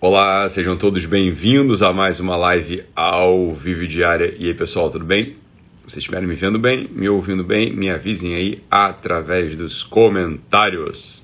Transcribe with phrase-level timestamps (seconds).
[0.00, 4.32] Olá, sejam todos bem-vindos a mais uma live ao vivo diária.
[4.38, 5.34] E aí, pessoal, tudo bem?
[5.82, 11.20] Vocês estiverem me vendo bem, me ouvindo bem, me avisem aí através dos comentários.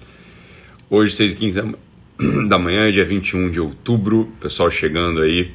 [0.90, 5.52] Hoje, 6 h 15 da manhã, dia 21 de outubro, pessoal chegando aí,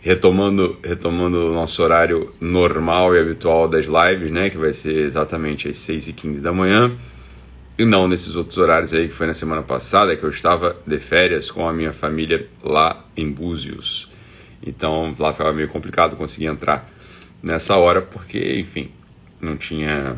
[0.00, 4.48] retomando, retomando o nosso horário normal e habitual das lives, né?
[4.48, 6.96] Que vai ser exatamente às 6 h 15 da manhã
[7.78, 10.98] e não nesses outros horários aí que foi na semana passada, que eu estava de
[10.98, 14.10] férias com a minha família lá em Búzios.
[14.66, 16.88] Então lá ficava meio complicado conseguir entrar
[17.42, 18.90] nessa hora, porque, enfim,
[19.40, 20.16] não tinha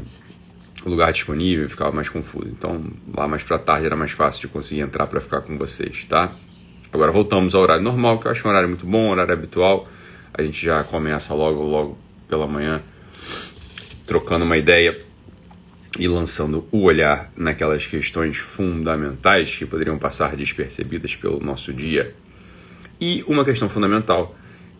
[0.87, 2.48] lugar disponível, ficava mais confuso.
[2.48, 2.84] Então
[3.15, 6.33] lá mais para tarde era mais fácil de conseguir entrar para ficar com vocês, tá?
[6.93, 9.89] Agora voltamos ao horário normal, que eu acho um horário muito bom, um horário habitual.
[10.33, 11.98] A gente já começa logo, logo
[12.29, 12.81] pela manhã,
[14.06, 15.08] trocando uma ideia
[15.98, 22.15] e lançando o olhar naquelas questões fundamentais que poderiam passar despercebidas pelo nosso dia.
[23.01, 24.36] E uma questão fundamental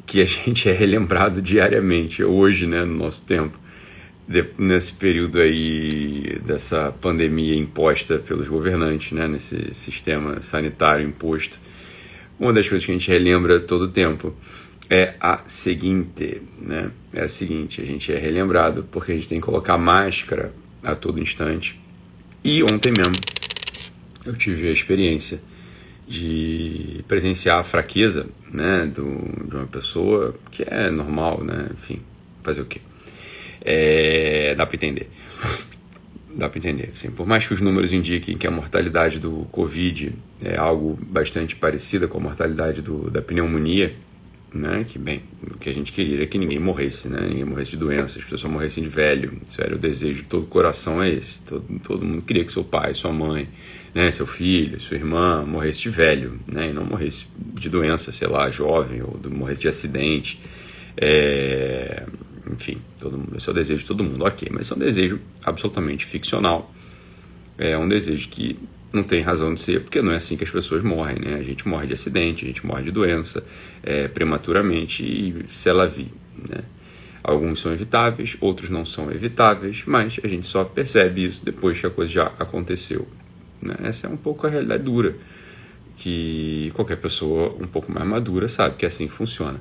[0.07, 3.59] que a gente é relembrado diariamente, hoje, né, no nosso tempo,
[4.59, 11.59] nesse período aí dessa pandemia imposta pelos governantes, né, nesse sistema sanitário imposto.
[12.39, 14.35] Uma das coisas que a gente relembra todo o tempo
[14.89, 16.91] é a seguinte, né?
[17.13, 20.95] É a seguinte, a gente é relembrado porque a gente tem que colocar máscara a
[20.95, 21.79] todo instante.
[22.43, 23.17] E ontem mesmo
[24.25, 25.41] eu tive a experiência
[26.07, 31.69] de presenciar a fraqueza né, do, de uma pessoa que é normal, né?
[31.73, 32.01] Enfim,
[32.43, 32.81] fazer o quê?
[33.63, 35.11] É, dá para entender.
[36.35, 36.91] Dá para entender.
[36.95, 41.57] Assim, por mais que os números indiquem que a mortalidade do Covid é algo bastante
[41.57, 43.95] parecida com a mortalidade do, da pneumonia,
[44.53, 44.85] né?
[44.89, 47.27] Que bem, o que a gente queria é que ninguém morresse, né?
[47.29, 49.39] Ninguém morresse de doenças, as pessoas morressem de velho.
[49.49, 51.43] Isso era o desejo de todo coração é esse.
[51.43, 53.49] Todo, todo mundo queria que seu pai, sua mãe,
[53.95, 56.71] né, seu filho, sua irmã morresse de velho, né?
[56.71, 60.41] E não morresse de doença, sei lá, jovem ou do, morresse de acidente.
[60.97, 62.07] É,
[62.51, 65.21] enfim, todo mundo, esse é o desejo de todo mundo, ok, mas é um desejo
[65.45, 66.73] absolutamente ficcional.
[67.59, 68.59] É um desejo que
[68.93, 71.35] não tem razão de ser, porque não é assim que as pessoas morrem, né?
[71.35, 73.45] A gente morre de acidente, a gente morre de doença
[73.83, 76.11] é, prematuramente e se ela vir,
[76.49, 76.63] né?
[77.23, 81.87] Alguns são evitáveis, outros não são evitáveis, mas a gente só percebe isso depois que
[81.87, 83.07] a coisa já aconteceu.
[83.61, 83.75] Né?
[83.83, 85.15] Essa é um pouco a realidade dura,
[85.97, 89.61] que qualquer pessoa um pouco mais madura sabe que é assim funciona.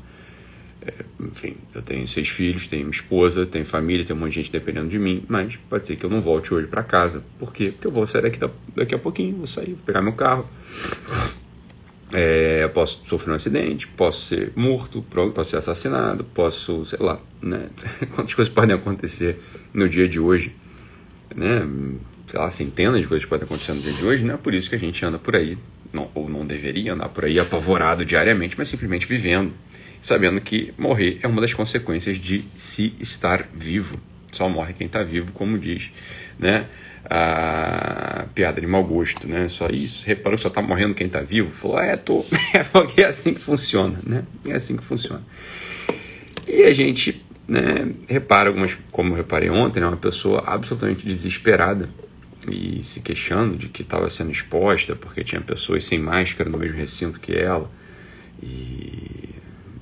[0.87, 4.51] É, enfim, eu tenho seis filhos, tenho esposa, tenho família, tenho um monte de gente
[4.51, 7.21] dependendo de mim, mas pode ser que eu não volte hoje para casa.
[7.37, 7.71] Por quê?
[7.71, 8.39] Porque eu vou sair daqui,
[8.73, 10.47] daqui a pouquinho, vou sair, vou pegar meu carro.
[12.13, 15.01] É, posso sofrer um acidente, posso ser morto,
[15.35, 17.67] posso ser assassinado, posso, sei lá, né?
[18.15, 19.41] Quantas coisas podem acontecer
[19.73, 20.55] no dia de hoje,
[21.35, 21.67] né?
[22.29, 24.69] Sei lá, centenas de coisas podem acontecer no dia de hoje, não é por isso
[24.69, 25.57] que a gente anda por aí,
[25.91, 29.51] não, ou não deveria andar por aí apavorado diariamente, mas simplesmente vivendo
[30.01, 33.99] sabendo que morrer é uma das consequências de se estar vivo.
[34.31, 35.89] Só morre quem está vivo, como diz,
[36.37, 36.67] né?
[37.09, 39.47] A piada de mau gosto, né?
[39.47, 40.05] Só isso.
[40.05, 41.51] Reparou que só está morrendo quem está vivo?
[41.51, 42.25] Falou, é, tô.
[42.53, 44.23] É porque é assim que funciona, né?
[44.45, 45.23] É assim que funciona.
[46.47, 51.89] E a gente, né, repara algumas, como eu reparei ontem, né, uma pessoa absolutamente desesperada
[52.49, 56.77] e se queixando de que estava sendo exposta porque tinha pessoas sem máscara no mesmo
[56.77, 57.69] recinto que ela.
[58.41, 59.26] E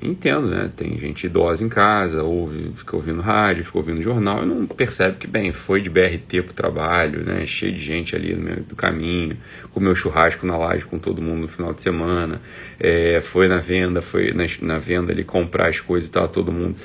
[0.06, 0.72] entendo, né?
[0.76, 5.18] Tem gente idosa em casa, ouve, fica ouvindo rádio, fica ouvindo jornal e não percebe
[5.18, 7.46] que, bem, foi de BRT pro trabalho, né?
[7.46, 9.38] Cheio de gente ali no meio do caminho,
[9.72, 12.42] comeu churrasco na laje com todo mundo no final de semana,
[12.80, 16.52] é, foi na venda, foi na, na venda ali comprar as coisas e tal, todo
[16.52, 16.76] mundo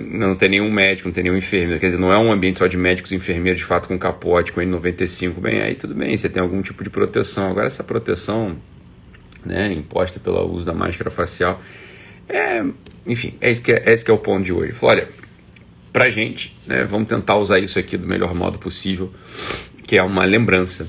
[0.00, 2.66] não tem nenhum médico, não tem nenhum enfermeiro, quer dizer, não é um ambiente só
[2.66, 6.28] de médicos e enfermeiros de fato com capote, com N95, bem, aí tudo bem, você
[6.28, 7.50] tem algum tipo de proteção.
[7.50, 8.56] Agora essa proteção,
[9.44, 11.62] né, imposta pelo uso da máscara facial,
[12.28, 12.64] é,
[13.06, 14.72] enfim, é esse, que é, esse que é o ponto de hoje.
[14.72, 15.08] Falei, olha,
[15.92, 19.12] pra gente, né, vamos tentar usar isso aqui do melhor modo possível,
[19.86, 20.88] que é uma lembrança.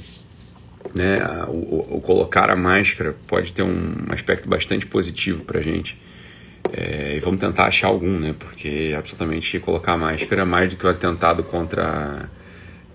[0.94, 1.20] Né?
[1.48, 6.00] O, o, o colocar a máscara pode ter um aspecto bastante positivo pra gente.
[6.74, 8.34] É, e vamos tentar achar algum, né?
[8.38, 12.30] Porque absolutamente colocar a máscara é mais do que o atentado contra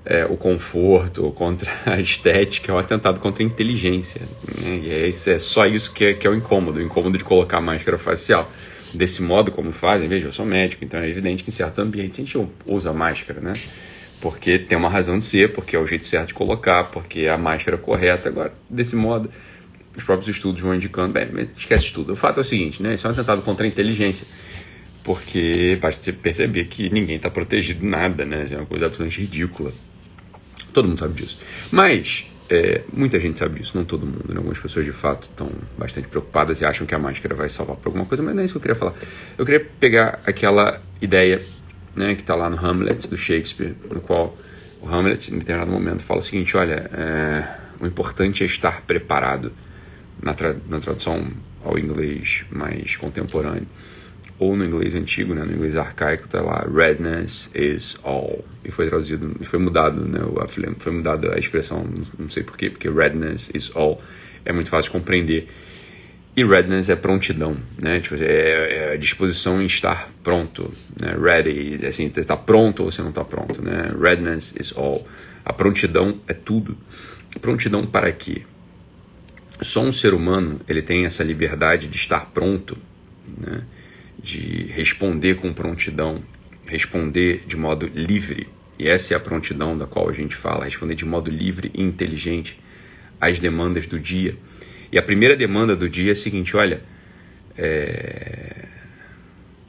[0.05, 4.23] é, o conforto, contra a estética, é um atentado contra a inteligência.
[4.63, 4.81] Né?
[4.83, 7.61] E é, é só isso que é, que é o incômodo, o incômodo de colocar
[7.61, 8.51] máscara facial.
[8.93, 12.19] Desse modo como fazem, veja, eu sou médico, então é evidente que em certos ambientes
[12.19, 13.53] a gente usa máscara, né?
[14.21, 17.31] Porque tem uma razão de ser, porque é o jeito certo de colocar, porque é
[17.31, 18.29] a máscara correta.
[18.29, 19.31] Agora, desse modo,
[19.97, 22.13] os próprios estudos vão indicando, bem, esquece tudo.
[22.13, 22.95] O fato é o seguinte, né?
[22.95, 24.27] Isso é um atentado contra a inteligência
[25.03, 28.45] porque basta você perceber que ninguém está protegido nada, né?
[28.45, 29.73] Isso é uma coisa absolutamente ridícula.
[30.73, 31.39] Todo mundo sabe disso.
[31.71, 34.25] Mas É, muita gente sabe isso, não todo mundo.
[34.29, 34.35] Né?
[34.37, 37.91] Algumas pessoas de fato estão bastante preocupadas e acham que a máscara vai salvar por
[37.91, 38.95] alguma coisa, mas não é isso que eu queria falar.
[39.39, 41.47] Eu queria pegar aquela ideia
[41.95, 44.37] né, que está lá no Hamlet do Shakespeare, no qual
[44.81, 47.45] o Hamlet, em determinado momento, fala o seguinte: olha, é,
[47.81, 49.53] o importante é estar preparado.
[50.21, 51.29] Na, tra na tradução
[51.65, 53.67] ao inglês mais contemporâneo
[54.41, 58.45] ou no inglês antigo, né, no inglês arcaico, está lá redness is all.
[58.65, 60.21] E foi traduzido, foi mudado, né,
[60.79, 61.87] foi mudada a expressão,
[62.19, 64.03] não sei porquê, porque redness is all
[64.45, 65.49] é muito fácil de compreender.
[66.37, 68.01] E readiness é prontidão, né?
[68.01, 71.17] Tipo, é, é disposição em estar pronto, né?
[71.21, 73.93] Ready, assim, você está pronto ou você não está pronto, né?
[74.01, 75.07] Readiness is all.
[75.45, 76.77] A prontidão é tudo.
[77.41, 78.43] Prontidão para quê?
[79.61, 82.79] Só um ser humano ele tem essa liberdade de estar pronto,
[83.39, 83.63] né?
[84.23, 86.23] De responder com prontidão,
[86.67, 88.49] responder de modo livre.
[88.79, 91.83] E essa é a prontidão da qual a gente fala, responder de modo livre e
[91.83, 92.59] inteligente
[93.21, 94.37] às demandas do dia.
[94.93, 96.81] E a primeira demanda do dia é a seguinte: olha,
[97.57, 98.67] é...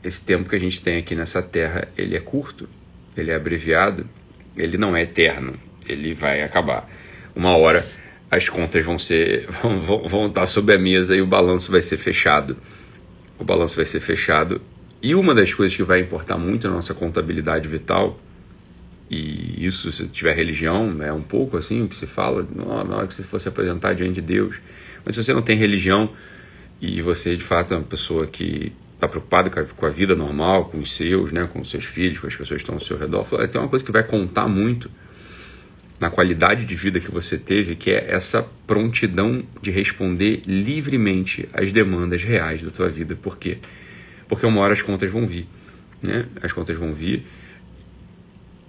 [0.03, 2.67] esse tempo que a gente tem aqui nessa terra, ele é curto,
[3.15, 4.07] ele é abreviado,
[4.55, 5.55] ele não é eterno,
[5.87, 6.89] ele vai acabar.
[7.35, 7.85] Uma hora
[8.29, 11.81] as contas vão ser vão, vão, vão estar sob a mesa e o balanço vai
[11.81, 12.57] ser fechado
[13.41, 14.61] o balanço vai ser fechado.
[15.01, 18.19] E uma das coisas que vai importar muito na nossa contabilidade vital,
[19.09, 23.07] e isso se tiver religião, é um pouco assim o que se fala na hora
[23.07, 24.55] que você fosse apresentar diante de Deus.
[25.03, 26.11] Mas se você não tem religião
[26.79, 30.77] e você de fato é uma pessoa que está preocupada com a, vida normal, com
[30.77, 33.25] os seus, né, com os seus filhos, com as pessoas que estão ao seu redor,
[33.47, 34.89] tem uma coisa que vai contar muito
[36.01, 41.71] na qualidade de vida que você teve, que é essa prontidão de responder livremente às
[41.71, 43.15] demandas reais da tua vida.
[43.15, 43.59] Por quê?
[44.27, 45.45] Porque uma hora as contas vão vir,
[46.01, 46.25] né?
[46.41, 47.23] As contas vão vir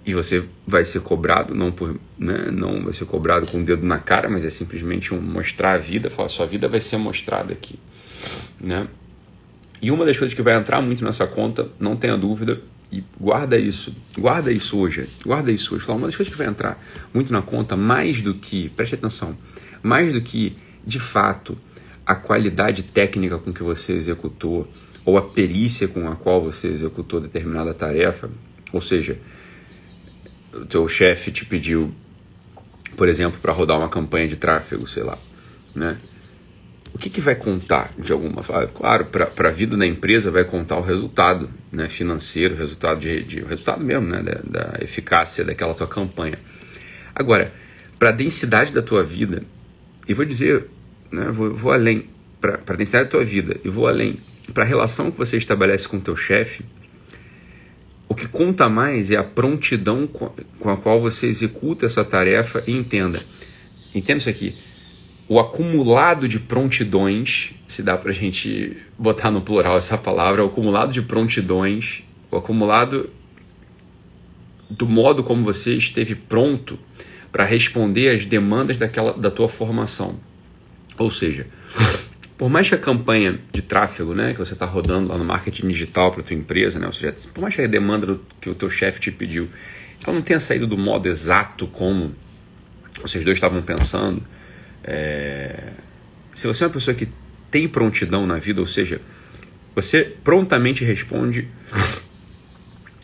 [0.05, 2.51] e você vai ser cobrado, não por, né?
[2.51, 5.77] não vai ser cobrado com o dedo na cara, mas é simplesmente um mostrar a
[5.77, 7.79] vida, falar sua vida vai ser mostrada aqui,
[8.59, 8.87] né?
[9.81, 12.61] E uma das coisas que vai entrar muito nessa conta, não tenha dúvida,
[12.93, 15.83] e guarda isso, guarda isso hoje, guarda isso hoje.
[15.83, 16.79] Fala, uma das coisas que vai entrar
[17.11, 19.35] muito na conta, mais do que, preste atenção,
[19.81, 20.55] mais do que,
[20.85, 21.57] de fato,
[22.05, 24.67] a qualidade técnica com que você executou,
[25.03, 28.29] ou a perícia com a qual você executou determinada tarefa,
[28.71, 29.17] ou seja,
[30.53, 31.91] o teu chefe te pediu,
[32.95, 35.17] por exemplo, para rodar uma campanha de tráfego, sei lá,
[35.73, 35.97] né?
[36.93, 38.67] O que, que vai contar de alguma forma?
[38.67, 43.39] Claro, para a vida da empresa vai contar o resultado né, financeiro, resultado, de, de,
[43.41, 46.37] resultado mesmo né, da, da eficácia daquela tua campanha.
[47.15, 47.51] Agora,
[47.97, 49.43] para a densidade da tua vida,
[50.07, 50.67] e vou dizer,
[51.11, 52.07] né, vou, vou além,
[52.39, 54.19] para a densidade da tua vida, e vou além,
[54.53, 56.63] para a relação que você estabelece com o teu chefe,
[58.07, 62.71] o que conta mais é a prontidão com a qual você executa essa tarefa e
[62.71, 63.19] entenda.
[63.95, 64.55] Entenda isso aqui
[65.27, 70.47] o acumulado de prontidões, se dá para a gente botar no plural essa palavra, o
[70.47, 73.09] acumulado de prontidões, o acumulado
[74.69, 76.77] do modo como você esteve pronto
[77.31, 80.19] para responder às demandas daquela, da tua formação.
[80.97, 81.47] Ou seja,
[82.37, 85.67] por mais que a campanha de tráfego né, que você está rodando lá no marketing
[85.67, 88.69] digital para tua empresa, né, ou seja, por mais que a demanda que o teu
[88.69, 89.49] chefe te pediu,
[90.03, 92.13] ela não tenha saído do modo exato como
[93.01, 94.21] vocês dois estavam pensando,
[94.83, 95.71] é...
[96.33, 97.07] Se você é uma pessoa que
[97.51, 98.99] tem prontidão na vida, ou seja,
[99.75, 101.47] você prontamente responde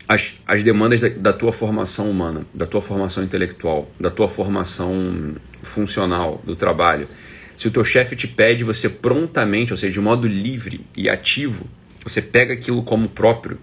[0.08, 5.36] às, às demandas da, da, tua formação humana, da tua formação intelectual, da tua formação
[5.62, 7.08] funcional, do trabalho.
[7.56, 11.66] Se o teu chefe te pede, você prontamente, ou seja, de modo livre e ativo,
[12.02, 13.58] você pega aquilo como próprio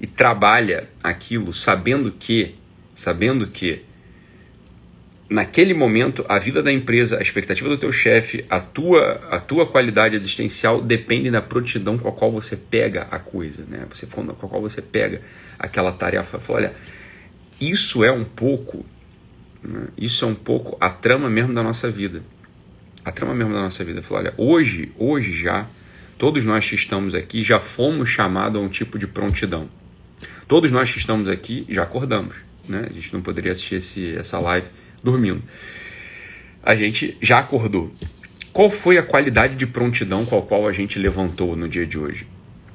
[0.00, 2.56] e trabalha aquilo sabendo que,
[2.96, 3.82] sabendo que
[5.32, 9.66] naquele momento, a vida da empresa, a expectativa do teu chefe, a tua, a tua
[9.66, 13.86] qualidade existencial depende da prontidão com a qual você pega a coisa, né?
[13.88, 15.22] Você, com a qual você pega
[15.58, 16.38] aquela tarefa.
[16.38, 16.74] Fala, olha,
[17.58, 18.84] isso é um pouco,
[19.62, 19.88] né?
[19.96, 22.22] isso é um pouco a trama mesmo da nossa vida.
[23.02, 24.02] A trama mesmo da nossa vida.
[24.02, 25.66] Fala, olha, hoje, hoje já,
[26.18, 29.68] todos nós que estamos aqui já fomos chamados a um tipo de prontidão.
[30.46, 32.36] Todos nós que estamos aqui já acordamos,
[32.68, 32.86] né?
[32.90, 34.66] A gente não poderia assistir esse, essa live
[35.02, 35.42] dormindo.
[36.62, 37.92] A gente já acordou.
[38.52, 41.98] Qual foi a qualidade de prontidão com a qual a gente levantou no dia de
[41.98, 42.26] hoje?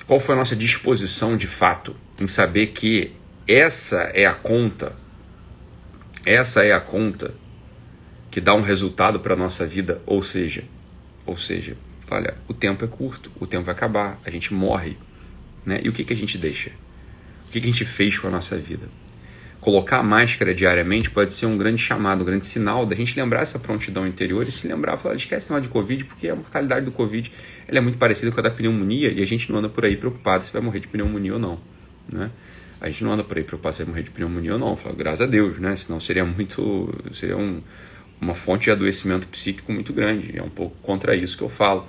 [0.07, 3.11] Qual foi a nossa disposição de fato em saber que
[3.47, 4.95] essa é a conta,
[6.25, 7.33] essa é a conta
[8.29, 10.63] que dá um resultado para a nossa vida, ou seja,
[11.25, 11.77] ou seja,
[12.09, 14.97] olha, o tempo é curto, o tempo vai acabar, a gente morre,
[15.65, 15.79] né?
[15.83, 16.71] E o que, que a gente deixa?
[17.47, 18.87] O que, que a gente fez com a nossa vida?
[19.59, 23.41] Colocar a máscara diariamente pode ser um grande chamado, um grande sinal da gente lembrar
[23.41, 26.91] essa prontidão interior e se lembrar, falar, esquece o de Covid, porque a mortalidade do
[26.91, 27.31] Covid
[27.67, 29.97] ela é muito parecida com a da pneumonia e a gente não anda por aí
[29.97, 31.59] preocupado se vai morrer de pneumonia ou não,
[32.11, 32.31] né?
[32.79, 34.95] A gente não anda por aí preocupado se vai morrer de pneumonia ou não, fala,
[34.95, 35.75] graças a Deus, né?
[35.75, 37.61] Senão seria muito, seria um,
[38.21, 41.87] uma fonte de adoecimento psíquico muito grande, é um pouco contra isso que eu falo.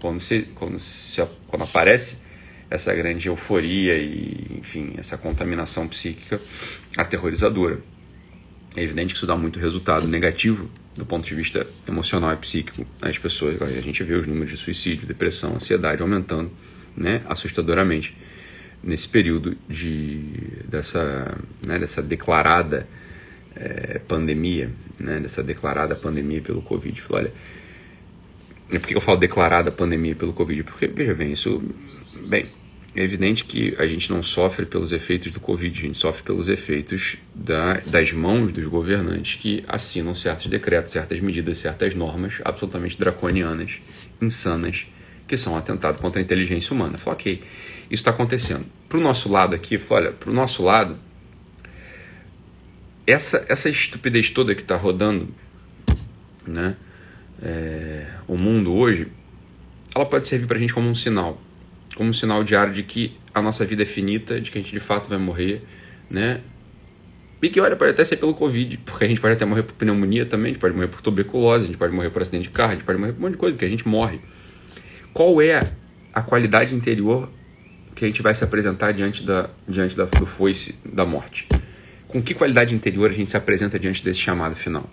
[0.00, 2.22] Quando, se, quando, se, quando aparece
[2.70, 6.40] essa grande euforia e, enfim, essa contaminação psíquica
[6.96, 7.78] aterrorizadora.
[8.76, 12.86] É evidente que isso dá muito resultado negativo do ponto de vista emocional e psíquico
[13.00, 13.60] às pessoas.
[13.62, 16.50] A gente vê os números de suicídio, depressão, ansiedade aumentando
[16.96, 18.16] né, assustadoramente
[18.82, 20.20] nesse período de,
[20.68, 22.86] dessa, né, dessa declarada
[23.54, 27.02] é, pandemia, né, dessa declarada pandemia pelo Covid.
[27.10, 27.32] Olha,
[28.68, 30.64] por que eu falo declarada pandemia pelo Covid?
[30.64, 31.62] Porque, veja bem, isso.
[32.14, 32.48] Bem,
[32.94, 36.48] é evidente que a gente não sofre pelos efeitos do Covid, a gente sofre pelos
[36.48, 42.98] efeitos da, das mãos dos governantes que assinam certos decretos, certas medidas, certas normas absolutamente
[42.98, 43.78] draconianas,
[44.20, 44.86] insanas,
[45.28, 46.96] que são atentado contra a inteligência humana.
[46.96, 47.42] Fala, ok,
[47.84, 48.64] isso está acontecendo.
[48.88, 50.98] Para o nosso lado aqui, olha, para o nosso lado,
[53.06, 55.28] essa, essa estupidez toda que está rodando,
[56.46, 56.74] né,
[57.42, 59.08] é, o mundo hoje,
[59.94, 61.40] ela pode servir para a gente como um sinal
[61.96, 64.72] como um sinal diário de que a nossa vida é finita, de que a gente
[64.72, 65.62] de fato vai morrer,
[66.10, 66.40] né?
[67.40, 69.74] E que, olha, pode até ser pelo Covid, porque a gente pode até morrer por
[69.74, 72.50] pneumonia também, a gente pode morrer por tuberculose, a gente pode morrer por acidente de
[72.50, 74.20] carro, a gente pode morrer por um monte de coisa, porque a gente morre.
[75.12, 75.72] Qual é
[76.12, 77.30] a qualidade interior
[77.94, 81.48] que a gente vai se apresentar diante, da, diante da, do foice da morte?
[82.08, 84.90] Com que qualidade interior a gente se apresenta diante desse chamado final?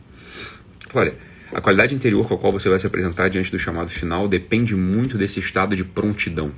[0.93, 1.15] Olha,
[1.51, 4.75] a qualidade interior com a qual você vai se apresentar diante do chamado final depende
[4.75, 6.51] muito desse estado de prontidão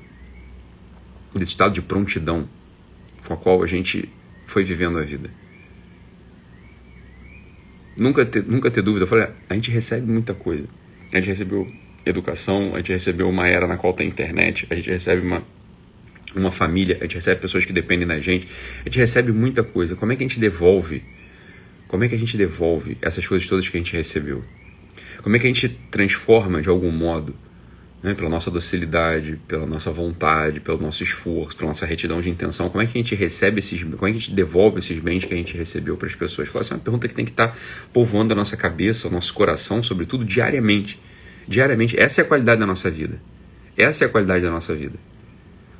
[1.37, 2.47] desse estado de prontidão
[3.25, 4.09] com a qual a gente
[4.45, 5.29] foi vivendo a vida.
[7.97, 9.03] Nunca ter, nunca ter dúvida.
[9.03, 10.67] Eu falei, a gente recebe muita coisa.
[11.11, 11.67] A gente recebeu
[12.05, 15.43] educação, a gente recebeu uma era na qual tem internet, a gente recebe uma,
[16.35, 18.47] uma família, a gente recebe pessoas que dependem da gente,
[18.81, 19.95] a gente recebe muita coisa.
[19.95, 21.03] Como é que a gente devolve?
[21.87, 24.43] Como é que a gente devolve essas coisas todas que a gente recebeu?
[25.21, 27.35] Como é que a gente transforma de algum modo
[28.01, 32.69] né, pela nossa docilidade, pela nossa vontade, pelo nosso esforço, pela nossa retidão de intenção,
[32.69, 35.25] como é que a gente recebe esses, como é que a gente devolve esses bens
[35.25, 36.47] que a gente recebeu para as pessoas?
[36.47, 37.57] Fala assim, é uma pergunta que tem que estar tá
[37.91, 40.99] povoando a nossa cabeça, o nosso coração, sobretudo diariamente.
[41.47, 43.19] Diariamente, essa é a qualidade da nossa vida.
[43.75, 44.95] Essa é a qualidade da nossa vida.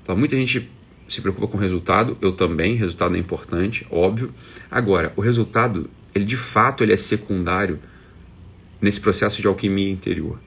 [0.09, 0.69] Muita gente
[1.09, 4.33] se preocupa com o resultado, eu também, resultado é importante, óbvio.
[4.71, 7.79] Agora, o resultado, ele de fato ele é secundário
[8.81, 10.39] nesse processo de alquimia interior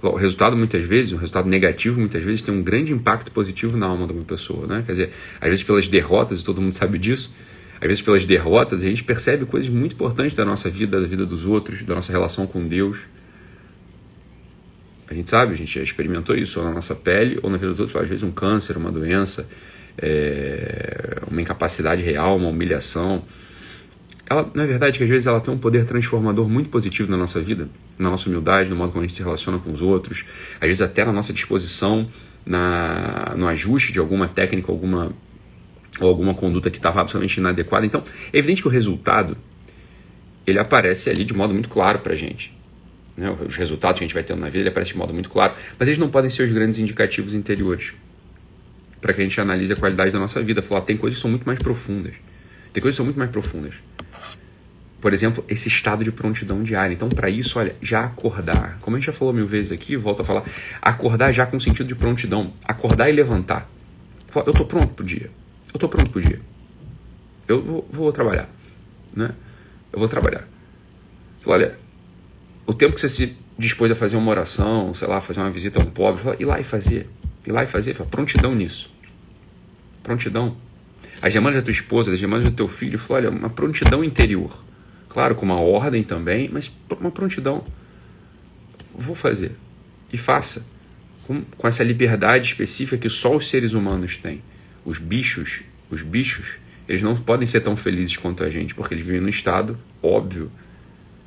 [0.00, 3.86] o resultado muitas vezes, um resultado negativo muitas vezes tem um grande impacto positivo na
[3.86, 4.82] alma de uma pessoa, né?
[4.86, 7.34] Quer dizer, às vezes pelas derrotas, e todo mundo sabe disso,
[7.80, 11.26] às vezes pelas derrotas a gente percebe coisas muito importantes da nossa vida, da vida
[11.26, 12.96] dos outros, da nossa relação com Deus.
[15.08, 17.70] A gente sabe, a gente já experimentou isso ou na nossa pele ou na vida
[17.70, 19.48] dos outros, às vezes um câncer, uma doença,
[19.96, 23.24] é, uma incapacidade real, uma humilhação
[24.30, 27.40] ela, na verdade, que às vezes ela tem um poder transformador muito positivo na nossa
[27.40, 27.68] vida,
[27.98, 30.24] na nossa humildade, no modo como a gente se relaciona com os outros,
[30.60, 32.06] às vezes até na nossa disposição,
[32.44, 35.12] na, no ajuste de alguma técnica, alguma
[35.98, 37.86] ou alguma conduta que estava absolutamente inadequada.
[37.86, 39.36] Então, é evidente que o resultado
[40.46, 42.54] ele aparece ali de modo muito claro para a gente.
[43.16, 43.34] Né?
[43.46, 45.54] Os resultados que a gente vai tendo na vida ele aparece de modo muito claro,
[45.78, 47.94] mas eles não podem ser os grandes indicativos interiores
[49.00, 50.60] para que a gente analise a qualidade da nossa vida.
[50.60, 52.12] Falar, tem coisas que são muito mais profundas.
[52.74, 53.74] Tem coisas que são muito mais profundas
[55.00, 56.92] por exemplo, esse estado de prontidão diária.
[56.92, 58.78] Então, para isso, olha, já acordar.
[58.80, 60.44] Como a gente já falou mil vezes aqui, volto a falar,
[60.82, 62.52] acordar já com sentido de prontidão.
[62.64, 63.68] Acordar e levantar.
[64.34, 65.30] Eu estou pronto pro dia.
[65.68, 66.40] Eu estou pronto pro dia.
[67.46, 68.48] Eu vou, vou, trabalhar,
[69.14, 69.30] né?
[69.92, 70.46] Eu vou trabalhar.
[71.46, 71.78] Olha,
[72.66, 75.80] o tempo que você se dispôs a fazer uma oração, sei lá, fazer uma visita
[75.80, 77.08] a um pobre, fala, ir lá e fazer.
[77.46, 77.94] Ir lá e fazer.
[77.94, 78.90] Fala, prontidão nisso.
[80.02, 80.56] Prontidão.
[81.22, 84.67] As demandas da tua esposa, as demandas do teu filho, fala, olha, uma prontidão interior
[85.18, 86.70] Claro, com uma ordem também, mas
[87.00, 87.64] uma prontidão.
[88.94, 89.50] Vou fazer.
[90.12, 90.64] E faça.
[91.26, 94.40] Com, com essa liberdade específica que só os seres humanos têm.
[94.84, 96.46] Os bichos, os bichos,
[96.88, 100.52] eles não podem ser tão felizes quanto a gente, porque eles vivem num estado óbvio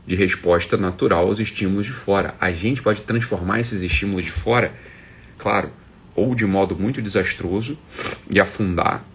[0.08, 2.34] de resposta natural aos estímulos de fora.
[2.40, 4.74] A gente pode transformar esses estímulos de fora,
[5.38, 5.70] claro,
[6.16, 7.78] ou de modo muito desastroso
[8.30, 9.06] e afundar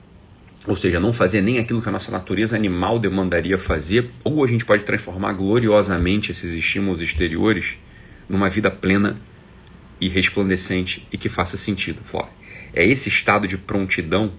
[0.67, 4.49] ou seja, não fazer nem aquilo que a nossa natureza animal demandaria fazer, ou a
[4.49, 7.77] gente pode transformar gloriosamente esses estímulos exteriores
[8.29, 9.17] numa vida plena
[10.01, 12.01] e resplandecente e que faça sentido.
[12.75, 14.33] É esse estado de prontidão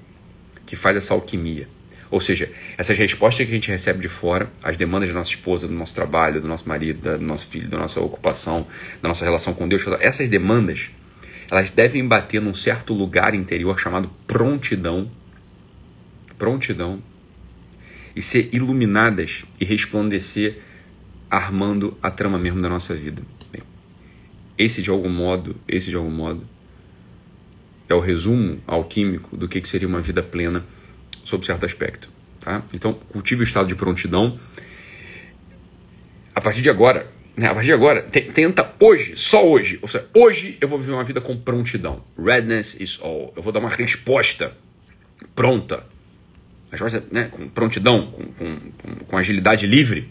[0.66, 1.68] que faz essa alquimia.
[2.10, 5.68] Ou seja, essas respostas que a gente recebe de fora, as demandas da nossa esposa,
[5.68, 8.66] do nosso trabalho, do nosso marido, do nosso filho, da nossa ocupação,
[9.02, 10.90] da nossa relação com Deus, essas demandas,
[11.50, 15.10] elas devem bater num certo lugar interior chamado prontidão.
[16.38, 17.02] Prontidão.
[18.16, 20.60] E ser iluminadas e resplandecer
[21.30, 23.22] armando a trama mesmo da nossa vida.
[23.52, 23.62] Bem,
[24.58, 26.44] esse de algum modo, esse de algum modo
[27.90, 30.66] é o resumo alquímico do que seria uma vida plena
[31.24, 32.10] sob certo aspecto.
[32.40, 32.64] Tá?
[32.74, 34.40] Então, cultive o estado de prontidão.
[36.34, 40.08] A partir de agora, né, a partir de agora, tenta hoje, só hoje, ou seja,
[40.14, 42.04] hoje eu vou viver uma vida com prontidão.
[42.18, 43.34] Redness is all.
[43.36, 44.56] Eu vou dar uma resposta
[45.36, 45.86] pronta.
[46.72, 50.10] Resposta, né, com prontidão, com, com, com agilidade livre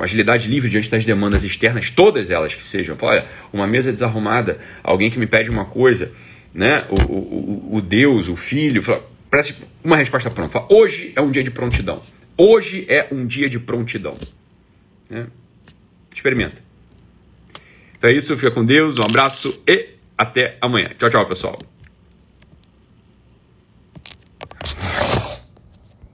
[0.00, 2.96] com agilidade livre diante das demandas externas, todas elas que sejam.
[3.02, 6.10] Olha, uma mesa desarrumada, alguém que me pede uma coisa,
[6.54, 6.86] né?
[6.88, 8.82] O, o, o Deus, o Filho,
[9.30, 10.54] parece uma resposta pronta.
[10.54, 12.02] Fala, hoje é um dia de prontidão.
[12.34, 14.16] Hoje é um dia de prontidão.
[15.10, 15.26] Né?
[16.14, 16.62] Experimenta.
[17.98, 20.92] Então é isso, fica com Deus, um abraço e até amanhã.
[20.98, 21.69] Tchau, tchau, pessoal.